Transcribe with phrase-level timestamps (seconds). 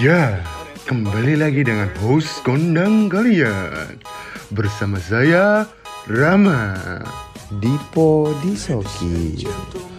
[0.00, 0.40] Ya,
[0.88, 4.00] kembali lagi dengan host kondang kalian
[4.48, 5.68] Bersama saya,
[6.08, 6.72] Rama
[7.60, 9.44] Dipo Disoki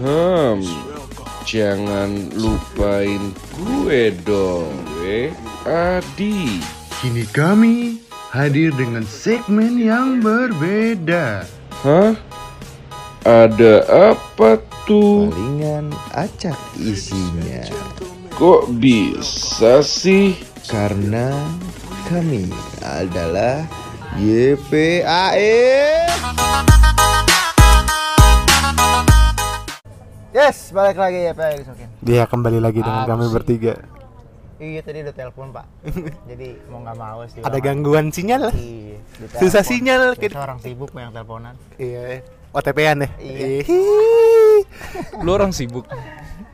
[0.02, 0.66] Hmm,
[1.46, 4.74] jangan lupain gue dong,
[5.06, 5.30] eh,
[5.70, 6.58] Adi.
[6.98, 8.02] Kini kami
[8.34, 11.46] hadir dengan segmen yang berbeda
[11.86, 12.18] Hah?
[13.22, 13.86] Ada
[14.18, 14.58] apa
[14.90, 15.30] tuh?
[15.30, 17.70] Palingan acak isinya
[18.42, 20.34] Kok bisa sih?
[20.66, 21.30] Karena
[22.10, 22.50] kami
[22.82, 23.62] adalah
[24.18, 25.62] YPAE
[30.34, 31.86] Yes, balik lagi ya Pak Sokin.
[32.02, 33.78] Dia kembali lagi dengan kami bertiga.
[34.58, 35.66] Iya tadi udah telepon Pak.
[36.34, 37.46] Jadi mau nggak mau sih.
[37.46, 38.50] Ada gangguan sinyal?
[38.58, 38.98] Iya.
[39.22, 39.38] ditelepon.
[39.38, 40.18] Susah sinyal.
[40.18, 41.54] Biasa orang sibuk yang teleponan.
[41.78, 42.26] Iya.
[42.58, 43.10] OTP-an ya?
[43.22, 43.70] Iya.
[45.30, 45.86] Lu orang sibuk.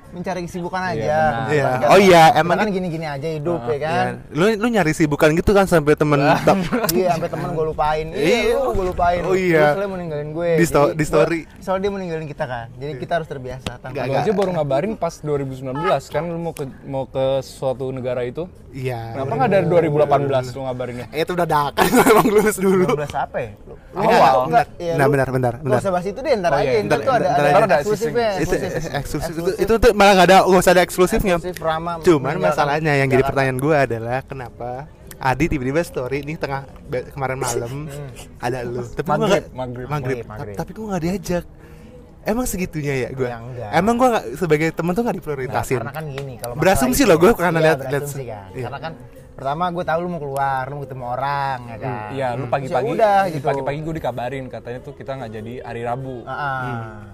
[0.09, 0.97] Mencari kesibukan aja.
[0.97, 1.47] Iya, benar.
[1.47, 1.65] Iya.
[1.69, 4.05] Kita- Oh iya, emang kan gini-gini aja hidup ya kan.
[4.25, 4.33] Iya.
[4.33, 6.63] Lu lu nyari sibukan gitu kan sampai temen tap-
[6.95, 8.05] Iya, sampai temen gue lupain.
[8.09, 8.37] Iya.
[8.47, 9.21] Iya, lu gue lupain.
[9.21, 9.59] Oh iya.
[9.61, 10.49] Lu soalnya mau ninggalin gue.
[10.53, 11.39] Di sto- Jadi di story.
[11.43, 12.67] gua- Soalnya dia mau ninggalin kita kan.
[12.73, 15.75] Jadi kita harus terbiasa tanpa Lu aja baru ngabarin pas 2019
[16.07, 18.47] kan lu mau ke mau ke suatu negara itu.
[18.69, 19.11] Iya.
[19.13, 21.05] Kenapa nggak dari 2018 lu ngabarinnya?
[21.09, 22.85] Eh, itu udah dakan emang lulus dulu.
[22.87, 23.51] 12 apa ya?
[23.65, 24.65] Lu Enggak.
[24.77, 25.79] Iya, Nah, benar, bentar, Nggak bentar.
[25.81, 26.69] usah bahas itu deh, ntar Oh, aja.
[26.69, 27.27] iya, Ntar tuh ada
[27.75, 28.29] eksklusifnya.
[28.37, 28.93] Itu eksklusif.
[28.93, 31.35] eksklusif itu, itu tuh malah nggak ada nggak usah ada eksklusifnya.
[31.35, 36.63] Eksklusif Rama Cuman masalahnya yang jadi pertanyaan gue adalah kenapa Adi tiba-tiba story nih tengah
[37.11, 37.89] kemarin malam
[38.39, 38.85] ada lu.
[38.85, 39.51] Tapi gua nggak maghrib.
[39.51, 39.87] maghrib.
[39.91, 40.55] Maghrib, maghrib.
[40.55, 41.45] Tapi gue nggak diajak.
[42.27, 43.23] Emang segitunya ya gue.
[43.25, 43.69] Ya, enggak.
[43.71, 45.79] Emang gue sebagai temen tuh nggak Nah, diprioritasin.
[45.79, 48.47] karena kan gini kalau Berasumsi itu loh gue ya, karena iya, lihat lihat berasumsi kan.
[48.51, 48.65] iya.
[48.67, 48.93] Karena kan
[49.31, 51.93] pertama gue tahu lu mau keluar, lu mau ketemu orang ya kan.
[52.09, 52.83] Iya, lu Terus pagi-pagi.
[52.83, 53.45] ya udah di gitu.
[53.45, 56.17] Pagi-pagi gue dikabarin katanya tuh kita nggak jadi hari Rabu.
[56.25, 56.59] Ah, ah.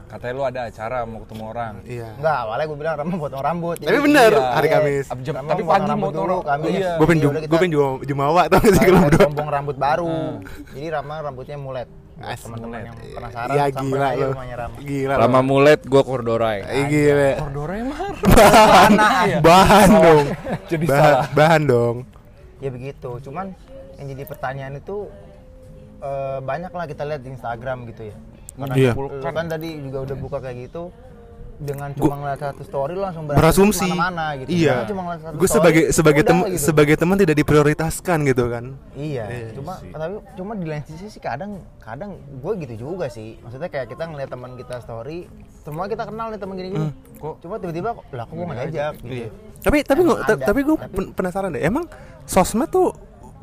[0.08, 1.74] Katanya lu ada acara mau ketemu orang.
[1.84, 2.10] Iya.
[2.16, 3.76] Enggak, awalnya gue bilang Rama potong rambut.
[3.78, 4.50] Tapi bener Iya.
[4.50, 5.06] hari Kamis.
[5.08, 6.38] Ab- jam- tapi pagi rambut mau dulu.
[6.42, 6.74] Kamis.
[6.74, 6.92] Iya.
[6.96, 9.02] Gue pengen Ya udah gue pengen jum, jumawa tau gak sih kalau
[9.52, 10.18] rambut baru.
[10.72, 11.90] Jadi Rama rambutnya mulet.
[12.14, 14.30] Teman-teman yang penasaran Iya sampai gila lo.
[14.80, 15.14] Gila.
[15.18, 15.44] Lama lo.
[15.44, 16.60] mulet, gue kordorai.
[16.62, 17.32] Eh, Gila.
[17.42, 18.14] Kordora emang.
[18.38, 18.92] Bahan,
[19.42, 20.26] bahan dong.
[20.72, 21.26] Jadi Bahan, salah.
[21.34, 21.96] bahan dong.
[22.60, 23.10] Ya begitu.
[23.20, 23.52] Cuman
[23.98, 25.10] yang jadi pertanyaan itu
[26.00, 28.16] eh, banyak lah kita lihat di Instagram gitu ya.
[28.54, 29.32] Karena Iya.
[29.34, 30.94] kan tadi juga udah buka kayak gitu
[31.64, 33.88] dengan cuma ngeliat satu story lu langsung Berasumsi.
[33.90, 34.52] mana gitu.
[34.52, 34.74] Iya.
[34.78, 36.60] Karena cuma ngeliat satu Gue story, sebagai sebagai udah teman gitu.
[36.62, 38.66] sebagai teman tidak diprioritaskan gitu kan.
[38.94, 43.40] Iya, cuma tapi cuma di lain sisi sih kadang kadang gue gitu juga sih.
[43.40, 45.26] Maksudnya kayak kita ngeliat teman kita story,
[45.58, 46.90] semua kita kenal nih teman gini-gini.
[47.18, 49.28] Kok cuma tiba-tiba kok lah kok gue nggak diajak gitu.
[49.64, 50.02] Tapi tapi
[50.38, 51.64] tapi gue tapi- penasaran deh.
[51.64, 51.88] Emang
[52.26, 52.92] sosmed tuh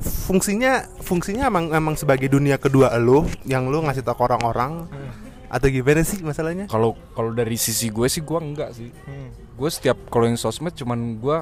[0.01, 5.11] fungsinya fungsinya emang emang sebagai dunia kedua lo yang lo ngasih tau ke orang-orang Hmm.
[5.51, 6.65] Atau gimana sih masalahnya?
[6.65, 8.95] Kalau kalau dari sisi gue sih gue enggak sih.
[9.05, 9.35] Hmm.
[9.53, 11.39] Gue setiap kalau yang sosmed cuman gue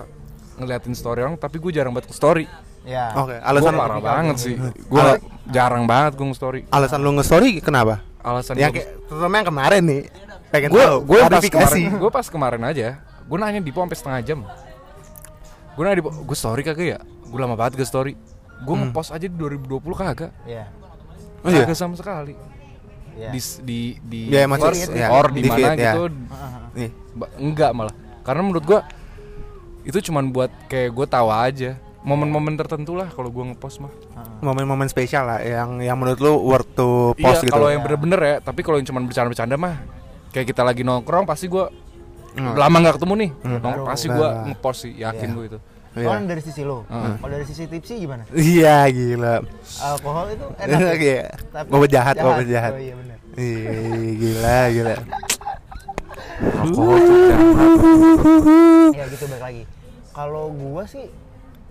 [0.57, 2.45] ngeliatin story orang tapi gue jarang banget ke story.
[2.83, 3.13] Ya.
[3.15, 4.57] Oke, Gue alasan parah banget sih.
[4.57, 4.73] gitu.
[4.89, 5.03] Gue
[5.47, 6.61] jarang banget gue nge-story.
[6.69, 8.01] alasan lo nge-story kenapa?
[8.19, 10.03] Alasan Yang gua- kayak terutama yang kemarin nih.
[10.49, 12.89] Pengen gue tahu gue pas kemarin gue pas kemarin aja
[13.23, 14.41] gue nanya Dipo sampai setengah jam
[15.71, 18.17] gue nanya Dipo gue story kagak ya gue lama banget gak story
[18.59, 20.65] gue ngepost aja di 2020 kagak Iya.
[21.39, 21.63] Oh iya.
[21.63, 22.33] kagak sama sekali
[23.19, 23.31] Iya.
[23.31, 25.93] di di di Ya, feed, ya, or di di mana ya.
[25.93, 26.03] gitu
[26.73, 26.91] Nih.
[27.13, 28.81] Ba- enggak malah karena menurut gue
[29.85, 33.91] itu cuman buat kayak gue tawa aja momen-momen tertentu lah kalau gue ngepost mah
[34.39, 37.53] momen-momen spesial lah yang yang menurut lo worth to post iya gitu.
[37.53, 39.75] kalau yang bener-bener ya tapi kalau yang cuman bercanda-bercanda mah
[40.31, 41.67] kayak kita lagi nongkrong pasti gue
[42.29, 42.55] Hmm.
[42.55, 44.47] lama nggak ketemu nih nong- pasti gue Nah.
[44.47, 45.35] ngepost sih yakin Iya.
[45.35, 45.59] gue itu
[45.99, 46.07] Iya.
[46.09, 48.23] Kalau dari sisi lo, kalau dari sisi tipsi gimana?
[48.31, 49.35] Iya gila.
[49.83, 50.79] Alkohol itu enak.
[50.79, 50.93] ya?
[50.95, 51.23] Iya.
[51.51, 52.73] Tapi Gue jahat, gue jahat.
[52.73, 53.19] Oh iya benar.
[53.35, 53.63] Ih,
[54.17, 54.95] gila, gila.
[58.91, 59.63] Ya gitu balik lagi.
[60.11, 61.07] Kalau gua sih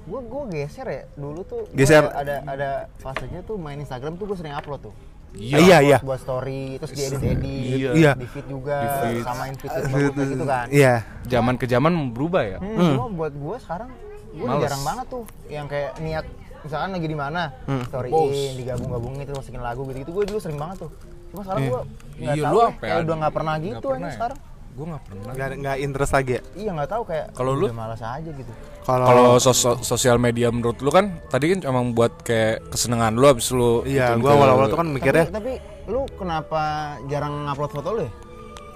[0.04, 2.00] gua gua geser ya dulu tuh Geser.
[2.00, 4.96] ada ada, ada fasenya tuh main Instagram tuh gua sering upload tuh
[5.36, 5.98] Iya, iya, iya.
[6.00, 8.16] buat story terus diedit edit Iya.
[8.16, 8.88] di feed juga
[9.20, 10.94] samain feed feed bagus kayak gitu kan Iya.
[11.28, 13.92] zaman ke zaman berubah ya hmm, cuma buat gua sekarang
[14.40, 14.62] Males.
[14.62, 16.26] jarang banget tuh yang kayak niat
[16.60, 17.84] misalkan lagi di mana Hmm.
[17.84, 20.92] storyin digabung-gabungin terus masukin lagu gitu gitu gua dulu sering banget tuh
[21.28, 21.82] cuma sekarang gua
[22.14, 22.80] nggak Iya, tahu lu ya, apa ya?
[22.84, 24.14] kayak udah nggak pernah gitu pernah aja ya?
[24.14, 24.40] sekarang
[24.70, 26.42] gue nggak pernah Nggak nggak interest lagi ya.
[26.56, 27.66] iya nggak tahu kayak Kalau lu?
[27.66, 28.52] udah malas aja gitu
[28.84, 33.26] Kalau kalau sos- sosial media menurut lu kan tadi kan emang buat kayak kesenangan lu
[33.26, 35.54] abis lu Iya, ke- awal-awal tuh kan mikirnya tapi, tapi
[35.88, 36.62] lu kenapa
[37.06, 38.12] jarang ngupload foto lu ya?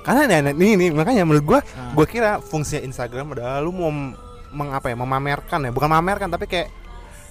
[0.01, 1.93] karena nih, nih, nih makanya menurut gua Ah.
[1.93, 3.93] gua kira fungsinya Instagram adalah lu mau
[4.51, 5.71] mengapa ya memamerkan ya.
[5.71, 6.69] Bukan memamerkan tapi kayak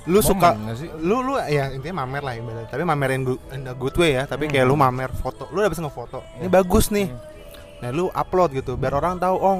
[0.05, 0.89] lu Momen suka nggak sih?
[0.99, 4.25] lu lu ya intinya mamer lah ibarat tapi mamerin good, in a good way ya.
[4.25, 4.73] Tapi kayak Hmm.
[4.73, 5.45] lu mamer foto.
[5.49, 6.25] Lu udah bisa ngefoto.
[6.37, 7.13] Ini bagus nih.
[7.81, 9.57] Nah lu upload gitu biar orang tahu oh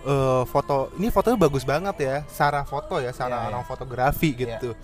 [0.00, 2.16] eh, foto ini fotonya bagus banget ya.
[2.24, 3.48] Secara foto ya secara Iya, iya.
[3.48, 4.76] orang fotografi gitu.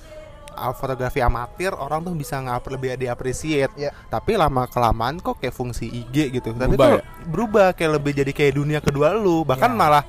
[0.50, 3.90] Ah, fotografi amatir orang tuh bisa ngap lebih diapresiat Iya.
[4.06, 6.48] tapi lama kelamaan kok kayak fungsi IG gitu.
[6.50, 7.02] Tapi Berubah tuh ya?
[7.26, 9.42] berubah kayak lebih jadi kayak dunia kedua lu.
[9.42, 9.76] Bahkan Iya.
[9.76, 10.02] malah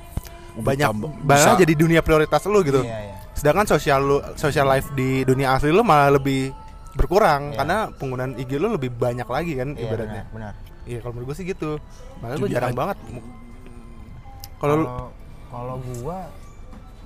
[0.56, 0.88] banyak
[1.22, 3.14] banyak jadi dunia prioritas lu gitu Iya, iya.
[3.32, 6.52] sedangkan sosial lu social life di dunia asli lu malah lebih
[6.92, 7.56] berkurang Iya.
[7.60, 10.52] karena penggunaan IG lu lebih banyak lagi kan Iya, ibaratnya benar,
[10.84, 11.70] iya kalau menurut gue sih gitu
[12.18, 12.96] makanya lu Jadi jarang banget
[14.56, 14.76] kalau
[15.46, 16.18] Kalau gua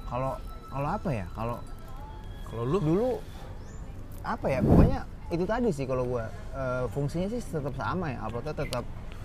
[0.06, 0.32] kalau
[0.66, 1.26] kalau apa ya?
[1.30, 1.56] Kalau
[2.46, 3.08] Kalau lu dulu
[4.22, 4.58] apa ya?
[4.58, 8.18] Pokoknya itu tadi sih kalau gua Eh, fungsinya sih tetap sama ya.
[8.24, 8.82] Uploadnya tetap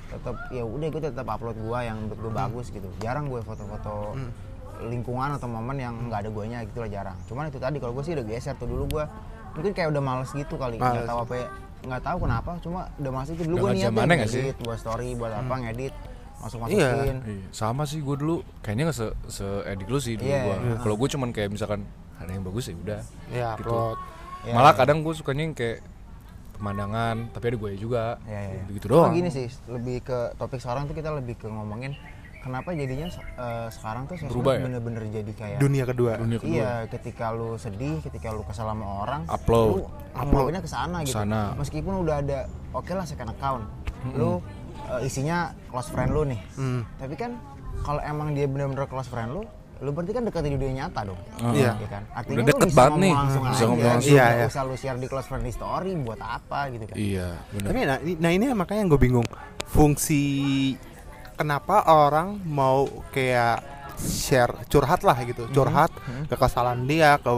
[0.08, 2.88] tetap ya udah gue tetap upload gua yang menurut gue bagus gitu.
[2.98, 4.14] Jarang gue foto-foto
[4.82, 7.18] lingkungan atau momen yang nggak ada guanya gitu lah jarang.
[7.26, 9.06] Cuman itu tadi kalau gue sih udah geser tuh dulu gua
[9.52, 11.48] mungkin kayak udah males gitu kali nggak tahu apa ya
[11.82, 15.54] nggak tahu kenapa cuma udah males itu dulu gue niatin ngedit buat story buat apa
[15.64, 15.94] ngedit
[16.36, 16.92] masuk Iya.
[16.92, 20.44] masukin Iya, sama sih gue dulu kayaknya nggak se se edik lu sih dulu Iya,
[20.44, 20.56] gua.
[20.60, 20.76] iya.
[20.76, 21.88] Kalau gue cuman kayak misalkan
[22.20, 23.00] ada yang bagus ya udah.
[23.32, 23.64] ya gitu.
[23.64, 23.98] upload
[24.44, 24.78] Iya, Malah iya.
[24.78, 25.78] kadang gue sukanya yang kayak
[26.58, 28.04] pemandangan, tapi ada gue juga.
[28.26, 28.64] Ya, ya, ya.
[28.68, 29.12] Begitu doang.
[29.12, 31.94] gini sih, lebih ke topik sekarang tuh kita lebih ke ngomongin
[32.46, 33.10] kenapa jadinya
[33.42, 34.70] eh, sekarang tuh Berubah ya?
[34.70, 36.54] bener-bener jadi kayak dunia kedua Dunia kedua.
[36.54, 39.66] Iya, ketika lu sedih, ketika lu kesal sama orang, Upload.
[39.66, 41.18] lu uploadnya ke sana gitu.
[41.18, 41.58] Sana.
[41.58, 42.46] Meskipun udah ada
[42.78, 43.66] oke lah second account.
[44.14, 44.46] Lu
[44.94, 46.42] eh, isinya close friend lu nih.
[46.54, 46.86] Hmm.
[47.02, 47.34] Tapi kan
[47.82, 49.44] kalau emang dia bener-bener close friend lu,
[49.78, 51.20] lu berarti kan dekat di dunia nyata dong.
[51.52, 51.76] Iya.
[51.84, 52.04] kan?
[52.04, 53.14] Udah Artinya deket lu bisa banget nih.
[53.14, 53.66] langsung Bisa aja.
[53.66, 54.12] ngomong langsung.
[54.12, 56.96] Iya, Iya, usah lu share di close friend di story buat apa gitu kan.
[56.96, 57.68] Iya, benar.
[57.68, 59.28] Tapi nah, ini- nah ini makanya yang gue bingung
[59.68, 60.24] fungsi
[61.34, 63.60] kenapa orang mau kayak
[63.98, 65.88] share curhat lah gitu curhat
[66.28, 67.32] ke kesalahan dia ke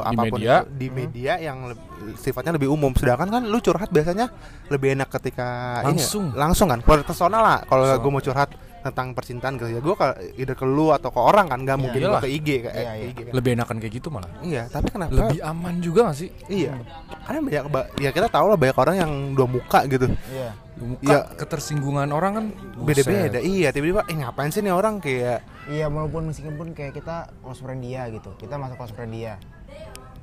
[0.00, 0.62] apa pun media.
[0.62, 1.86] itu, di media yang leb-
[2.16, 4.30] sifatnya lebih umum sedangkan kan lu curhat biasanya
[4.68, 5.46] lebih enak ketika
[5.80, 6.24] ini ya, Langsung.
[6.32, 8.46] langsung kan personal lah kalau gue mau curhat
[8.84, 11.98] tentang percintaan ke ya gue ke ide ke lu atau ke orang kan nggak mungkin
[11.98, 12.20] Iyalah.
[12.20, 13.04] gua ke IG ke, Iya, iya.
[13.08, 13.32] IG kan.
[13.32, 14.28] Lebih enakan kayak gitu malah.
[14.40, 16.28] iya tapi kenapa Lebih aman juga gak sih?
[16.46, 16.76] iya
[17.24, 20.50] karena banyak ba- ya kita tahu lah banyak orang yang dua muka gitu Iya.
[20.74, 21.18] Muka Iya.
[21.34, 22.46] ketersinggungan orang kan
[22.78, 27.58] beda-beda iya tiba-tiba eh ngapain sih nih orang kayak Iya walaupun meskipun kayak kita close
[27.58, 29.40] friend dia gitu, kita masuk close friend dia.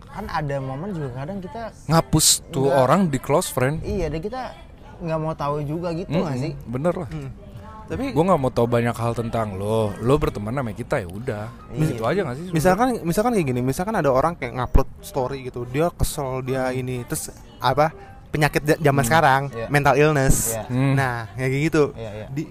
[0.06, 2.78] Kan ada momen juga kadang kita Ngapus tuh Enggak.
[2.80, 3.82] orang di close friend.
[3.82, 4.54] iya deh kita
[5.00, 6.54] nggak mau tahu juga gitu nggak Mm-mm, sih?
[6.64, 7.10] Bener lah.
[7.92, 9.92] Tapi Gue nggak mau tahu banyak hal tentang lo.
[10.00, 11.46] Lo berteman sama kita ya udah.
[11.70, 11.92] Iya.
[11.92, 12.44] Itu aja gak sih?
[12.46, 12.56] sebenarnya?
[12.56, 17.04] misalkan misalkan kayak gini misalkan ada orang kayak ngupload story gitu dia kesel dia ini
[17.04, 17.28] terus
[17.58, 17.92] apa
[18.28, 19.68] penyakit za- zaman sekarang Iya.
[19.68, 20.64] mental illness Iya.
[20.66, 20.94] Hmm.
[20.96, 22.28] nah kayak gitu Iya, iya.
[22.30, 22.44] di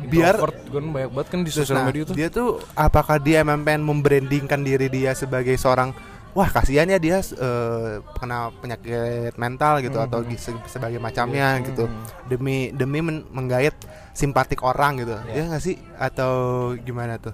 [0.00, 2.14] biar kan banyak banget kan di sosial nah, media tuh.
[2.14, 5.90] dia tuh apakah dia emang pengen membrandingkan diri dia sebagai seorang
[6.30, 10.28] wah kasihan ya dia eh, kena penyakit mental gitu atau Hmm.
[10.28, 11.88] gi- se- sebagai macamnya gitu
[12.26, 13.74] demi demi men- menggait
[14.12, 15.34] simpatik orang gitu Iya.
[15.34, 16.32] ya nggak sih atau
[16.76, 17.32] gimana tuh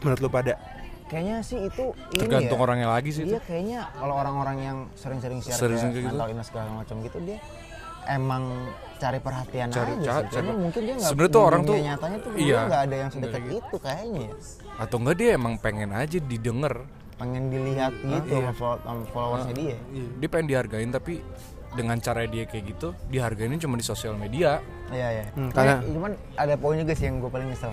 [0.00, 0.56] menurut lu pada
[1.04, 2.64] Kayaknya sih itu ini Tergantung ya.
[2.64, 3.44] orangnya lagi sih Iya itu.
[3.44, 6.16] kayaknya kalau orang-orang yang sering-sering share Sering-sering kayak kayak gitu.
[6.16, 7.38] mental illness segala macam gitu dia
[8.06, 8.42] emang
[8.94, 10.32] cari perhatian Cari- aja ca- sih.
[10.34, 12.60] cari- mungkin dia nggak Sebenarnya tuh orang tuh- nyatanya tuh iya.
[12.62, 14.20] nggak ada yang sedekat Nggak itu kayaknya.
[14.22, 14.34] ya.
[14.74, 16.74] Atau enggak dia emang pengen aja didengar.
[17.14, 18.42] Pengen dilihat gitu iya.
[18.42, 19.76] sama follow- sama followersnya dia.
[20.18, 21.22] Dia pengen dihargain tapi
[21.70, 24.58] dengan cara dia kayak gitu dihargainnya cuma di sosial media.
[24.88, 25.24] Iya iya.
[25.30, 27.72] Hmm, Cuman- karena- cuman ada poin juga sih yang gue paling nyesel.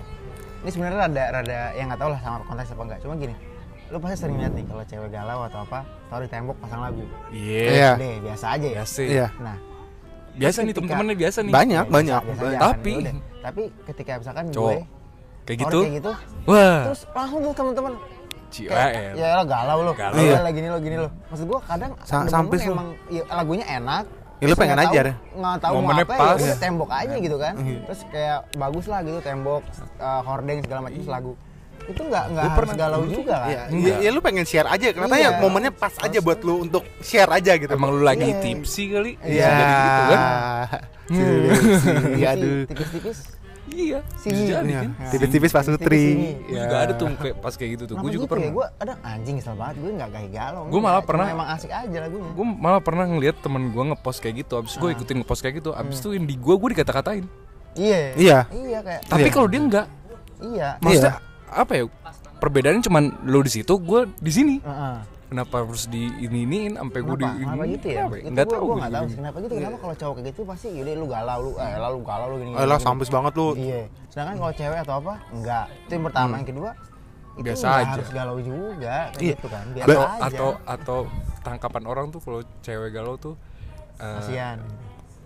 [0.61, 2.99] Ini sebenarnya rada rada yang nggak tahu lah sama konteks apa enggak.
[3.01, 3.35] Cuma gini,
[3.87, 7.03] lu pasti sering lihat nih kalau cewek galau atau apa, taruh di tembok pasang lagu.
[7.31, 7.65] Iya.
[7.67, 7.89] Iya.
[7.97, 8.75] Deh, biasa aja ya.
[8.79, 8.99] Biasa.
[9.01, 9.57] iya Nah,
[10.31, 11.51] Biasa nih temen-temennya biasa nih.
[11.51, 12.95] banyak ya, banyak biasa- biasa aja Tapi-
[13.41, 14.69] tapi ketika misalkan Cowok.
[14.71, 14.79] gue
[15.41, 15.79] Kayak orang gitu.
[15.81, 16.11] kayak gitu,
[16.47, 16.79] Wah.
[16.85, 17.93] terus langsung tuh teman-teman
[18.51, 18.69] COL.
[18.69, 20.15] kayak ya lo galau lo, Galau.
[20.15, 20.39] iya Iya.
[20.39, 21.09] lah gini lo gini lo.
[21.27, 24.03] Maksud gue kadang Sa- sampai emang ya, lagunya enak.
[24.37, 25.15] Ya, lu pengen aja deh.
[25.31, 26.17] Nggak tahu mau apa pas.
[26.17, 26.55] ya, udah Iya.
[26.57, 27.53] tembok aja gitu kan.
[27.55, 29.61] Terus kayak bagus lah gitu tembok,
[29.97, 31.33] uh, hordeng segala macam lagu.
[31.83, 33.49] Itu nggak nggak Gua harus pernah- galau juga kan.
[33.49, 35.29] Iya, ya, ya lu pengen share aja kenapa Iya.
[35.29, 38.37] ya momennya pas aja buat lu untuk share aja gitu Emang lu lagi Iya.
[38.39, 39.11] tipsi kali?
[39.19, 39.45] Iya.
[39.45, 40.21] Jadi gitu kan?
[42.13, 42.57] Iya, aduh.
[42.65, 43.19] Tipis-tipis.
[43.71, 43.99] Iya.
[44.15, 44.45] Sini.
[44.45, 44.79] Jadi Iya.
[44.83, 44.91] kan?
[45.09, 46.03] Tipis-tipis pas nutri.
[46.43, 47.95] Gue juga ada tuh kayak pas kayak gitu tuh.
[47.97, 48.45] Gue juga gitu pernah.
[48.45, 48.51] ya?
[48.51, 50.63] Gue ada anjing kesel banget, gue nggak kayak galau.
[50.67, 52.29] Gua malah pernah- Emang asik aja lagunya.
[52.29, 54.53] Gue malah pernah ngeliat temen gue ngepost kayak gitu.
[54.57, 55.71] Abis gue ikutin ngepost kayak gitu.
[55.71, 57.25] Abis itu yang di gue gue dikata-katain.
[57.73, 57.99] Iya.
[58.15, 58.37] Iya.
[58.49, 59.01] Iya kayak.
[59.07, 59.31] Tapi Iya.
[59.31, 59.85] kalau dia enggak,
[60.41, 60.69] Iya.
[60.77, 61.13] maksudnya
[61.47, 61.83] apa ya?
[62.37, 64.55] Perbedaannya cuman lo di situ, gue di sini.
[64.59, 64.95] Heeh.
[65.31, 67.43] Kenapa harus di ini iniin sampai gue di ini?
[67.47, 68.03] Kenapa gitu ya?
[68.03, 68.63] Kenapa Nggak tahu.
[68.67, 69.53] gua nggak tahu kenapa gitu.
[69.55, 72.51] Kenapa kalau cowok kayak gitu pasti yaudah lu galau lu, eh lalu galau lu gini.
[72.51, 73.47] Eh lah sampis banget lu.
[73.55, 73.81] Iya.
[74.11, 75.13] Sedangkan kalau cewek atau apa?
[75.31, 75.65] Enggak.
[75.71, 76.69] Itu yang pertama, yang kedua
[77.31, 77.87] itu Biasa aja.
[77.95, 79.33] harus galau juga Iya.
[79.33, 79.65] gitu kan.
[79.71, 80.19] Biasa Atau aja.
[80.27, 80.99] atau atau
[81.39, 83.33] tangkapan orang tuh kalau cewek galau tuh
[83.97, 84.57] eh, kasihan.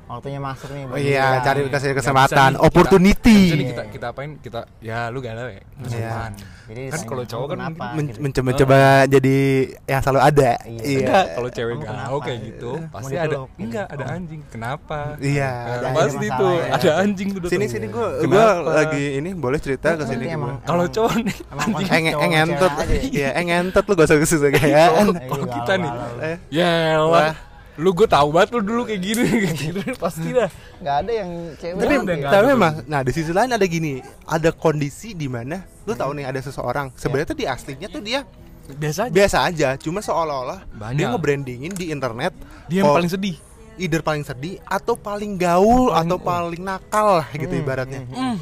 [0.05, 3.39] Waktunya masuk nih Oh iya, cari kasih kesempatan, bisa nih, opportunity.
[3.47, 4.31] Kita, kita kita apain?
[4.37, 5.61] Kita ya lu galau ya.
[5.77, 6.31] Kesusahan.
[6.65, 8.19] jadi Kan kalau cowok "Kamu kan kenapa Men- gitu.
[8.19, 9.37] mencoba-coba jadi
[9.83, 10.51] yang selalu ada.
[10.61, 10.81] Iya.
[10.81, 10.97] Iya.
[10.99, 12.23] Enggak, kalau cewek Kamu galau kenapa?
[12.23, 14.41] kayak gitu pasti Mau ada enggak ada anjing.
[14.47, 14.97] Kenapa?
[15.19, 16.65] Iya, Nah, ada pasti tuh ya.
[16.71, 17.49] ada anjing tuh.
[17.49, 18.45] Sini sini gua gua
[18.75, 20.25] lagi ini boleh cerita ke sini.
[20.61, 22.71] Kalau cowok nih emang Eng konsep eng cowok entot.
[22.71, 23.01] cewek aja ya.
[23.05, 24.87] Iya, eng entot lu gak usah susah kayak.
[24.95, 25.13] kalau
[25.45, 26.23] Eh, kita nih galau.
[26.23, 27.21] Eh, ya Wah.
[27.21, 27.35] lah
[27.75, 29.79] lu gue tahu banget lu dulu kayak gini kayak gitu.
[29.95, 33.65] Pasti dah nggak ada yang cewek tapi nggak tapi memang nah di sisi lain ada
[33.65, 33.99] gini.
[34.23, 36.91] Ada kondisi di mana lu tahu nih ada seseorang.
[36.93, 38.23] Sebenarnya tuh di aslinya tuh dia
[38.67, 39.11] biasa aja.
[39.11, 40.95] Biasa aja cuma seolah-olah Banyak.
[40.95, 42.31] dia ngebrandingin di internet
[42.65, 43.35] dia yang paling sedih.
[43.75, 48.01] Either paling sedih atau paling gaul Paling- atau paling nakal lah gitu Hmm, ibaratnya.
[48.01, 48.35] hmm, Hmm,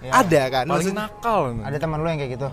[0.00, 0.10] Ya.
[0.16, 1.40] ada kan paling Maksud- nakal.
[1.60, 2.48] Ada teman lu yang kayak gitu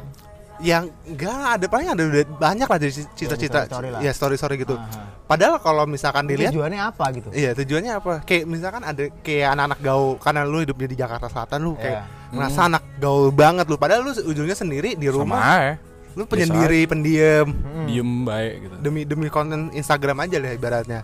[0.60, 5.22] yang enggak ada paling ada banyak lah dari cita-cita ya story-story gitu Aha.
[5.24, 8.14] padahal kalau misalkan dilihat tujuannya apa gitu Iya tujuannya apa?
[8.24, 12.34] Kayak misalkan ada kayak anak-anak gaul karena lu hidupnya di Jakarta Selatan lu kayak Iya.
[12.34, 13.78] merasa anak gaul banget lu.
[13.78, 15.40] Padahal lu ujungnya sendiri di sama rumah.
[15.62, 15.76] ya
[16.18, 17.86] Lu penyendiri, pendiam Hmm.
[17.86, 21.02] diem baik gitu demi demi konten Instagram aja lah ibaratnya.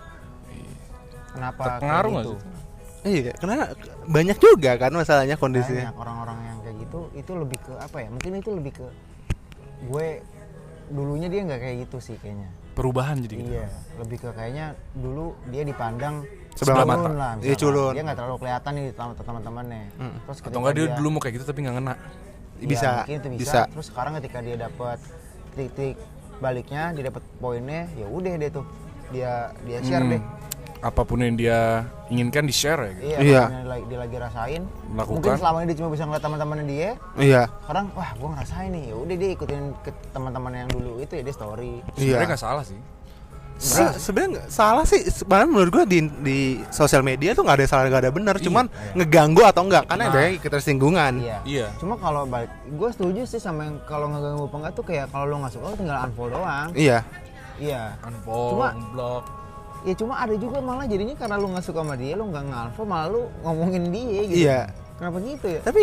[1.30, 2.32] kenapa terpengaruh gitu?
[2.32, 2.52] sih
[3.04, 3.68] Iya, karena
[4.08, 5.92] banyak juga kan masalahnya kondisinya.
[5.92, 8.86] Banyak orang-orang yang kayak gitu itu lebih ke apa ya mungkin itu lebih ke
[9.82, 10.06] gue
[10.86, 13.66] dulunya dia nggak kayak gitu sih kayaknya perubahan jadi gitu iya
[13.96, 17.10] lebih ke kayaknya dulu dia dipandang Sebelah mata.
[17.10, 17.90] lah Iya, culun.
[17.90, 20.14] dia nggak terlalu kelihatan nih di teman- teman-temannya Hmm.
[20.24, 21.94] terus atau enggak dia ketika dulu mau kayak gitu tapi nggak ngena
[22.54, 23.34] Iya, Bisa, itu bisa.
[23.36, 23.60] bisa.
[23.68, 24.98] terus sekarang ketika dia dapat
[25.52, 25.98] titik
[26.36, 28.64] baliknya dia dapat poinnya ya udah deh tuh
[29.10, 30.12] dia dia share Hmm.
[30.12, 30.22] deh
[30.84, 33.04] apa pun yang dia inginkan di share ya gitu.
[33.06, 33.40] iya, Iya.
[33.40, 34.62] yang dia, lagi- dia lagi rasain
[34.92, 35.12] Lakukan.
[35.16, 37.42] mungkin selama ini dia cuma bisa ngeliat teman-temannya dia Iya.
[37.58, 41.22] sekarang wah gue ngerasain nih ya udah dia ikutin ke teman-teman yang dulu itu ya
[41.22, 42.28] dia story sebenarnya Iya.
[42.28, 42.80] nggak salah sih
[43.54, 44.98] Se- Sebenarnya nggak salah sih.
[45.06, 46.38] Sebenarnya menurut gua di di
[46.68, 48.34] sosial media tuh nggak ada salah nggak ada benar.
[48.34, 48.92] Iya, Cuman iya.
[48.98, 50.12] ngeganggu atau enggak karena Nah.
[50.12, 51.12] ada ketersinggungan.
[51.16, 54.84] iya iya cuma kalau balik gue setuju sih sama yang kalau ngeganggu apa enggak tuh
[54.84, 56.98] kayak kalau lo nggak suka lo tinggal unfollow doang Iya.
[57.56, 59.22] iya unfollow Cuma- blog
[59.84, 62.82] ya cuma ada juga malah jadinya karena lu nggak suka sama dia lu nggak ngalfo
[62.82, 64.60] malah lu ngomongin dia gitu Iya.
[64.96, 65.82] kenapa gitu ya Tapi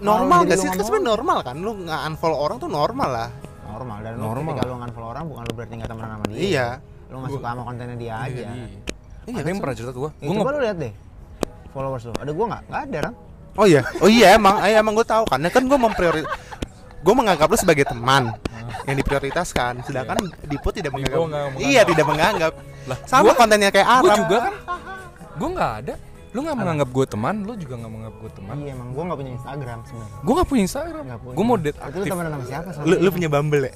[0.00, 0.68] normal gak lu sih?
[0.70, 1.56] Kan sebenarnya normal kan.
[1.56, 3.30] Lu nggak unfollow orang tuh normal lah.
[3.62, 4.50] normal dan lu Normal.
[4.50, 6.66] ketika lu nganfollow orang bukan lu berarti nggak temenan sama dia Iya.
[7.06, 8.50] lu nggak suka sama kontennya dia aja Iya.
[9.20, 10.92] Iya, ada kan, yang pernah cerita gua ya, gua coba lu lihat deh
[11.70, 13.14] followers lu ada gua nggak nggak ada kan
[13.52, 16.22] Oh iya, oh iya emang, eh, emang gue tahu karena kan gue mempriori,
[16.96, 18.30] gue menganggap lu sebagai teman
[18.84, 21.68] yang diprioritaskan, sedangkan Dipo tidak menganggap, Dipo nggak menganggap.
[21.68, 22.52] iya tidak menganggap,
[22.84, 24.54] Lah, sama gua- kontennya kayak Aram, gua juga kan.
[25.32, 25.94] Gua nggak ada.
[26.30, 28.54] Lu nggak menganggap gue teman lu juga nggak menganggap gue teman.
[28.56, 30.18] Iya emang gua nggak punya Instagram sebenarnya.
[30.20, 31.04] Gue nggak punya Instagram.
[31.10, 32.06] Gue mau date lu aktif.
[32.06, 33.72] temenan sama siapa lu, lu punya Bumble ya,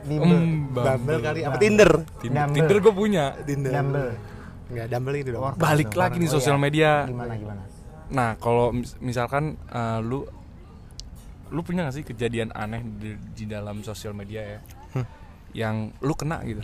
[0.00, 1.60] di Hmm, Bumble, kali, apa Bumble.
[1.60, 2.46] Tinder, Tinder.
[2.48, 3.24] Tinder gue punya.
[3.42, 4.08] Tinder, Dumble
[4.70, 6.62] nggak Dumble itu dong, balik lagi nih Oh, sosial iya.
[6.62, 6.90] media.
[7.04, 7.62] Gimana gimana?
[8.08, 10.24] Nah kalau mis- misalkan eh, lu
[11.50, 14.58] lu punya gak sih kejadian aneh di, di dalam sosial media ya?
[14.92, 15.06] Hmm.
[15.50, 16.62] yang lu kena gitu.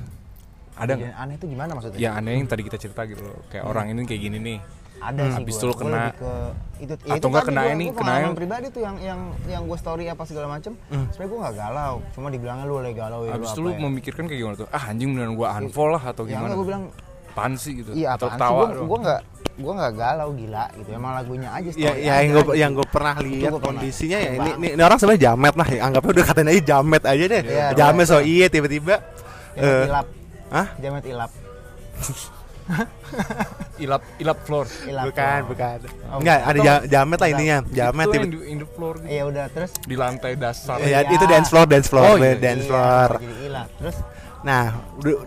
[0.72, 1.98] Ada Kejadian nggak aneh itu gimana maksudnya?
[1.98, 3.40] Yang aneh yang tadi kita cerita gitu loh.
[3.48, 4.58] Kayak orang ini kayak gini nih.
[4.96, 5.58] Ada Hmm, sih habis gua.
[5.58, 6.32] itu lu Gua kena- ke
[6.78, 9.62] itu ya atau tadi kena gua- ini, gua kena yang- pribadi tuh yang yang yang
[9.62, 10.72] gue story apa segala macem.
[10.86, 11.04] Hmm.
[11.08, 11.94] sebenarnya gue nggak galau.
[12.12, 13.78] Cuma dibilangnya lu lagi galau ya habis lu itu lu ya.
[13.82, 14.68] memikirkan kayak gimana tuh?
[14.70, 16.54] Ah anjing beneran gua unfollow lah atau ya gimana?
[16.54, 16.84] gue bilang
[17.34, 17.90] pan sih gitu?
[17.92, 18.38] Iya atau sih?
[18.38, 19.20] tawa gue gue nggak
[19.56, 22.52] gue nggak galau gila gitu emang lagunya aja story ya, ya yang gue gitu.
[22.54, 23.66] yang gue pernah lihat gua pernah.
[23.72, 25.80] kondisinya ya ini, ini, ini orang sebenarnya jamet lah, ya.
[25.82, 28.94] anggapnya udah katain aja jamet aja deh, Iya, jamet so iya tiba-tiba,
[29.54, 30.06] jamet eh, ilap
[30.46, 30.66] Hah?
[30.76, 31.30] jamet ilap
[33.78, 35.48] ilap ilap floor ilap bukan oh.
[35.48, 38.68] bukan, Oh, enggak ada ja- jamet lah intinya, jamet itu tiba yang di, in the
[38.68, 39.08] floor gitu.
[39.08, 41.10] iya udah terus di lantai dasar ya, Iya.
[41.10, 43.96] itu dance floor dance floor Oh, iya, dance iya, floor jadi ilap terus
[44.42, 44.64] nah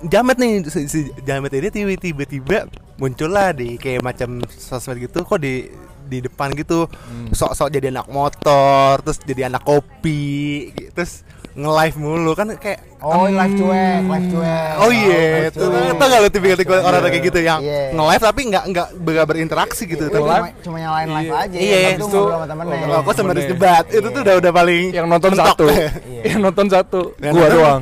[0.04, 2.58] jamet nih si, si jamet ini tiba- tiba-tiba
[3.00, 5.72] muncul lah di kayak macam sosmed gitu kok di
[6.04, 7.30] di depan gitu Hmm.
[7.30, 13.36] sok-sok jadi anak motor terus jadi anak kopi terus nge-live mulu kan kayak oh em,
[13.36, 15.98] live cuek live cuek Oh iya, live itu cuek.
[15.98, 17.94] tau gak lu tipikal orang kayak gitu yang Iya.
[17.94, 20.04] nge-live tapi nggak nggak nggak berinteraksi gitu.
[20.04, 21.42] Iya, Tapi cuma, cuma nyalain live Iya.
[21.42, 23.84] aja Iya, Habis itu itu sama temennya Oh, aku sama debat.
[23.88, 25.46] Itu tuh udah udah paling yang nonton mentok.
[25.48, 25.90] satu Iya.
[26.30, 27.82] yang nonton satu gua doang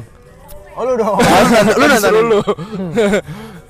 [0.74, 1.18] oh lu dong
[1.74, 2.40] lu nonton dulu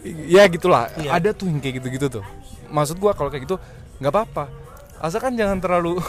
[0.06, 1.10] ya gitulah Iya.
[1.13, 2.24] ada tuh yang kayak gitu-gitu tuh
[2.68, 3.56] maksud gua kalau kayak gitu
[3.98, 4.46] nggak apa-apa
[4.98, 6.01] asalkan jangan terlalu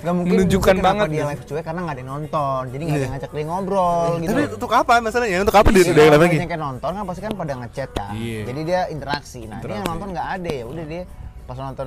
[0.00, 1.28] Gak mungkin Menunjukkan banget dia gitu.
[1.28, 3.00] live cuek karena gak ada yang nonton jadi gak ada Iya.
[3.02, 5.38] yang ngajak dia ngobrol gitu Tapi untuk apa masalahnya?
[5.40, 6.36] Untuk apa di Iya, dia live kalau lagi?
[6.38, 8.40] yang kayak nonton kan pasti kan pada ngechat kan Iya.
[8.44, 9.88] jadi dia interaksi nah ini yang Interaksi.
[9.88, 11.02] nonton nggak ada ya udah dia
[11.42, 11.86] pas nonton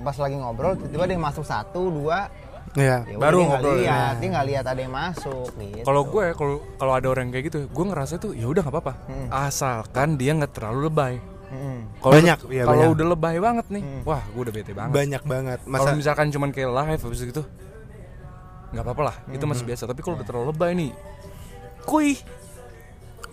[0.00, 2.18] pas lagi ngobrol tiba-tiba dia masuk satu dua
[2.72, 2.96] Iya.
[3.04, 3.80] ya Baru dia ngobrol, ya.
[3.80, 7.44] lihat dia nggak lihat ada yang masuk gitu kalau gue kalau kalau ada orang kayak
[7.46, 9.28] gitu gue ngerasa tuh ya udah nggak apa-apa Hmm.
[9.28, 11.14] asalkan dia nggak terlalu lebay
[11.52, 12.00] Mm.
[12.00, 14.00] Kalau Banyak, iya, kalau udah lebay banget nih, Hmm.
[14.02, 14.88] wah gue udah bete banget.
[14.90, 17.42] banyak banget Kalau masa misalkan cuman kayak live habis gitu,
[18.72, 19.84] nggak apa-apa lah, itu masih biasa.
[19.84, 20.90] Tapi kalau udah terlalu lebay nih,
[21.84, 22.16] kui,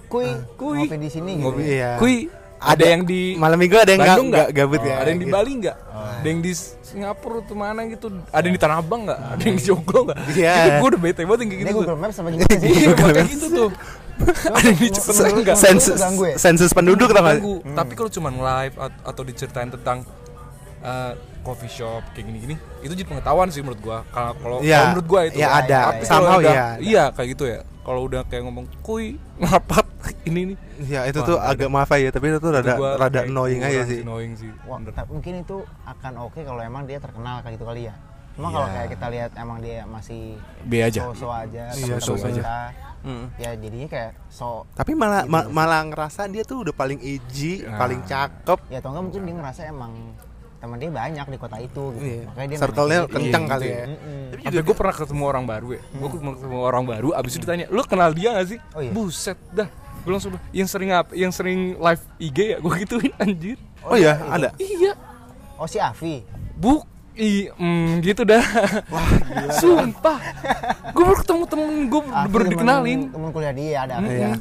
[0.09, 1.43] Kui, kui, ngopi di sini gitu.
[1.48, 1.91] ngopi, Iya.
[1.95, 2.27] kui.
[2.60, 5.34] Ada, yang di malam minggu ada yang Bandung nggak gabut ya Ada yang di gitu.
[5.34, 5.78] Bali nggak?
[6.20, 6.51] Ada yang di
[6.84, 8.08] Singapura tuh mana gitu?
[8.28, 9.20] Ada yang di Tanah Abang nggak?
[9.32, 10.18] Ada yang di Joglo nggak?
[10.36, 10.56] Iya.
[10.78, 11.70] Gue udah bete banget yang kayak gitu.
[11.70, 11.80] tuh.
[11.80, 12.39] Google Maps sama sih?
[12.60, 13.70] Iya, kayak gitu tuh.
[14.51, 15.56] Ada yang di Cepet nggak?
[15.58, 16.36] sensus ya?
[16.36, 17.56] sensus penduduk tau nggak Ganggu.
[17.63, 20.04] Tapi kalau cuma live at- atau diceritain tentang
[20.80, 24.04] eh, coffee shop kayak gini-gini, itu jadi pengetahuan sih menurut gua.
[24.10, 24.92] Kalau kalau Iya.
[24.92, 25.39] menurut gua itu.
[25.39, 25.80] Iya, ada.
[25.89, 26.66] Tapi Somehow udah- iya.
[26.80, 27.60] Iya, kayak gitu ya.
[27.89, 29.81] Kalau udah kayak ngomong kuy, ngapat
[30.29, 30.58] ini nih.
[30.86, 33.19] ya itu Wah, tuh nggak agak maaf ya tapi itu tuh rada Itu gua rada
[33.25, 34.51] annoying aja sih Annoying sih.
[34.63, 37.98] Wah, tapi mungkin itu akan oke kalau emang dia terkenal kayak gitu kali ya.
[38.31, 38.75] Cuma kalau Iya.
[38.77, 41.01] kayak kita lihat emang dia masih B aja.
[41.03, 42.38] so-so aja, Iya, temen-temen so-so aja.
[42.38, 42.60] kita,
[43.00, 43.25] Mm.
[43.38, 47.63] Ya jadinya kayak so tapi malah Gitu ma- malah ngerasa dia tuh udah paling edgy
[47.63, 47.79] Nah.
[47.79, 49.91] paling cakep ya atau enggak mungkin dia ngerasa emang
[50.60, 52.04] teman dia banyak di kota itu gitu.
[52.04, 52.24] Iya.
[52.28, 53.86] Makanya dia Circle-nya kencang Iya, kali gitu ya ya.
[53.88, 54.22] Mm-mm.
[54.30, 57.66] tapi Sampai gue pernah ketemu orang baru ya Gue ketemu orang baru Abis itu ditanya
[57.68, 58.60] Lu kenal dia gak sih?
[58.70, 58.92] Oh iya.
[58.92, 59.68] Buset dah
[60.00, 61.12] Gue langsung bilang, Yang sering apa?
[61.13, 64.92] Yang sering live IG ya Gue gituin anjir oh ya ada Iya
[65.56, 66.28] Oh si Avi.
[66.54, 66.84] Buk
[67.16, 68.44] I, mm, gitu dah
[68.86, 69.08] Wah
[69.60, 70.20] Sumpah
[70.92, 74.12] Gue baru ketemu temen Gue baru temen- dikenalin Temen kuliah dia ada Avi.
[74.13, 74.32] Iya.